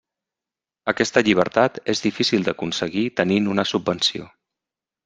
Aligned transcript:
Aquesta 0.93 1.23
llibertat 1.27 1.77
és 1.95 2.03
difícil 2.09 2.49
d'aconseguir 2.49 3.07
tenint 3.21 3.53
una 3.57 3.69
subvenció. 3.75 4.33